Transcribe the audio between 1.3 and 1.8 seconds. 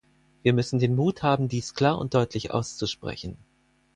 dies